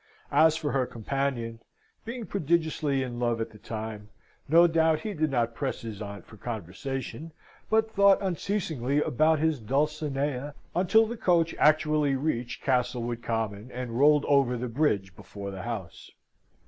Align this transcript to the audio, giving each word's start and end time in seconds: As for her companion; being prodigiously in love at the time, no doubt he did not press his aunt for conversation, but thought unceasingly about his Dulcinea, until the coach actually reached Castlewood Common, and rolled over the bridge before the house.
As 0.31 0.57
for 0.57 0.71
her 0.71 0.87
companion; 0.87 1.59
being 2.05 2.25
prodigiously 2.25 3.03
in 3.03 3.19
love 3.19 3.39
at 3.39 3.51
the 3.51 3.59
time, 3.59 4.09
no 4.49 4.65
doubt 4.65 5.01
he 5.01 5.13
did 5.13 5.29
not 5.29 5.53
press 5.53 5.81
his 5.81 6.01
aunt 6.01 6.25
for 6.25 6.37
conversation, 6.37 7.31
but 7.69 7.91
thought 7.93 8.17
unceasingly 8.19 8.99
about 8.99 9.37
his 9.37 9.59
Dulcinea, 9.59 10.55
until 10.75 11.05
the 11.05 11.17
coach 11.17 11.53
actually 11.59 12.15
reached 12.15 12.63
Castlewood 12.63 13.21
Common, 13.21 13.69
and 13.71 13.99
rolled 13.99 14.25
over 14.25 14.57
the 14.57 14.67
bridge 14.67 15.15
before 15.15 15.51
the 15.51 15.61
house. 15.61 16.09